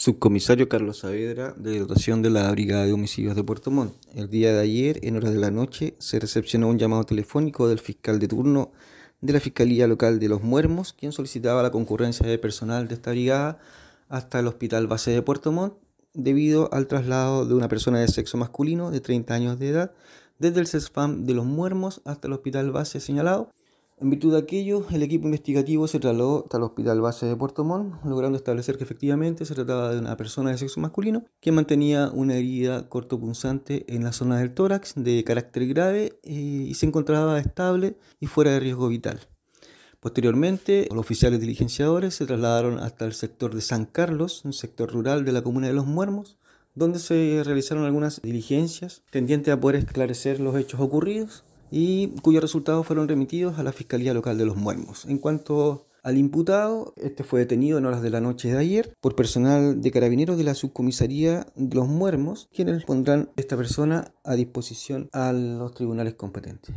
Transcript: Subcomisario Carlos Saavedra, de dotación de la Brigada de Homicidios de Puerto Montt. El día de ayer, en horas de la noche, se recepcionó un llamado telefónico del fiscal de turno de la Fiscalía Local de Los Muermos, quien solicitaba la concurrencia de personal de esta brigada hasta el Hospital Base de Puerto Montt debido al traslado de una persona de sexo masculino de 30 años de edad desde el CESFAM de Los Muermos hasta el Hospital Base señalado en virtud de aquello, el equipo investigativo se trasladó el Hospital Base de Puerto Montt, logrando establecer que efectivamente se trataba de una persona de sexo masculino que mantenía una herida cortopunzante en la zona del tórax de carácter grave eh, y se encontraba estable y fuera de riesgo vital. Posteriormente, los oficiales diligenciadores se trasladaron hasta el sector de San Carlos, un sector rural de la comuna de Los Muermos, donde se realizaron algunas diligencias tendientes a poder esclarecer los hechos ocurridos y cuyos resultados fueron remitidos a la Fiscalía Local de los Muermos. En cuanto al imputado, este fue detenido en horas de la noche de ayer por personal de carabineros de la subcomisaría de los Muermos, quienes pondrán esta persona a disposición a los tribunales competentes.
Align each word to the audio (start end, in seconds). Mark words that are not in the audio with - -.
Subcomisario 0.00 0.66
Carlos 0.66 1.00
Saavedra, 1.00 1.52
de 1.58 1.78
dotación 1.78 2.22
de 2.22 2.30
la 2.30 2.50
Brigada 2.52 2.86
de 2.86 2.94
Homicidios 2.94 3.36
de 3.36 3.44
Puerto 3.44 3.70
Montt. 3.70 3.92
El 4.14 4.30
día 4.30 4.50
de 4.50 4.60
ayer, 4.60 4.98
en 5.02 5.16
horas 5.16 5.34
de 5.34 5.38
la 5.38 5.50
noche, 5.50 5.94
se 5.98 6.18
recepcionó 6.18 6.68
un 6.68 6.78
llamado 6.78 7.04
telefónico 7.04 7.68
del 7.68 7.80
fiscal 7.80 8.18
de 8.18 8.26
turno 8.26 8.72
de 9.20 9.34
la 9.34 9.40
Fiscalía 9.40 9.86
Local 9.86 10.18
de 10.18 10.30
Los 10.30 10.42
Muermos, 10.42 10.94
quien 10.94 11.12
solicitaba 11.12 11.62
la 11.62 11.70
concurrencia 11.70 12.26
de 12.26 12.38
personal 12.38 12.88
de 12.88 12.94
esta 12.94 13.10
brigada 13.10 13.58
hasta 14.08 14.38
el 14.38 14.46
Hospital 14.46 14.86
Base 14.86 15.10
de 15.10 15.20
Puerto 15.20 15.52
Montt 15.52 15.74
debido 16.14 16.72
al 16.72 16.86
traslado 16.86 17.44
de 17.44 17.52
una 17.52 17.68
persona 17.68 17.98
de 17.98 18.08
sexo 18.08 18.38
masculino 18.38 18.90
de 18.90 19.02
30 19.02 19.34
años 19.34 19.58
de 19.58 19.68
edad 19.68 19.92
desde 20.38 20.60
el 20.60 20.66
CESFAM 20.66 21.26
de 21.26 21.34
Los 21.34 21.44
Muermos 21.44 22.00
hasta 22.06 22.26
el 22.26 22.32
Hospital 22.32 22.70
Base 22.70 23.00
señalado 23.00 23.50
en 24.00 24.08
virtud 24.08 24.32
de 24.32 24.38
aquello, 24.38 24.86
el 24.90 25.02
equipo 25.02 25.26
investigativo 25.26 25.86
se 25.86 26.00
trasladó 26.00 26.46
el 26.50 26.62
Hospital 26.62 27.00
Base 27.02 27.26
de 27.26 27.36
Puerto 27.36 27.64
Montt, 27.64 28.02
logrando 28.04 28.38
establecer 28.38 28.78
que 28.78 28.84
efectivamente 28.84 29.44
se 29.44 29.54
trataba 29.54 29.92
de 29.92 29.98
una 29.98 30.16
persona 30.16 30.50
de 30.50 30.58
sexo 30.58 30.80
masculino 30.80 31.24
que 31.40 31.52
mantenía 31.52 32.10
una 32.12 32.34
herida 32.34 32.88
cortopunzante 32.88 33.84
en 33.94 34.02
la 34.02 34.12
zona 34.12 34.38
del 34.38 34.54
tórax 34.54 34.94
de 34.96 35.22
carácter 35.22 35.66
grave 35.66 36.18
eh, 36.22 36.32
y 36.32 36.74
se 36.74 36.86
encontraba 36.86 37.38
estable 37.38 37.98
y 38.20 38.26
fuera 38.26 38.52
de 38.52 38.60
riesgo 38.60 38.88
vital. 38.88 39.20
Posteriormente, 40.00 40.88
los 40.90 41.00
oficiales 41.00 41.40
diligenciadores 41.40 42.14
se 42.14 42.24
trasladaron 42.24 42.78
hasta 42.78 43.04
el 43.04 43.12
sector 43.12 43.54
de 43.54 43.60
San 43.60 43.84
Carlos, 43.84 44.46
un 44.46 44.54
sector 44.54 44.90
rural 44.90 45.26
de 45.26 45.32
la 45.32 45.42
comuna 45.42 45.66
de 45.66 45.74
Los 45.74 45.84
Muermos, 45.86 46.38
donde 46.74 46.98
se 47.00 47.42
realizaron 47.44 47.84
algunas 47.84 48.22
diligencias 48.22 49.02
tendientes 49.10 49.52
a 49.52 49.60
poder 49.60 49.76
esclarecer 49.76 50.40
los 50.40 50.56
hechos 50.56 50.80
ocurridos 50.80 51.44
y 51.70 52.08
cuyos 52.22 52.42
resultados 52.42 52.86
fueron 52.86 53.08
remitidos 53.08 53.58
a 53.58 53.62
la 53.62 53.72
Fiscalía 53.72 54.14
Local 54.14 54.38
de 54.38 54.46
los 54.46 54.56
Muermos. 54.56 55.04
En 55.06 55.18
cuanto 55.18 55.86
al 56.02 56.16
imputado, 56.16 56.94
este 56.96 57.24
fue 57.24 57.40
detenido 57.40 57.78
en 57.78 57.86
horas 57.86 58.02
de 58.02 58.10
la 58.10 58.20
noche 58.20 58.50
de 58.50 58.58
ayer 58.58 58.94
por 59.00 59.14
personal 59.14 59.80
de 59.80 59.90
carabineros 59.90 60.38
de 60.38 60.44
la 60.44 60.54
subcomisaría 60.54 61.46
de 61.54 61.74
los 61.74 61.88
Muermos, 61.88 62.48
quienes 62.54 62.84
pondrán 62.84 63.30
esta 63.36 63.56
persona 63.56 64.12
a 64.24 64.34
disposición 64.34 65.08
a 65.12 65.32
los 65.32 65.74
tribunales 65.74 66.14
competentes. 66.14 66.74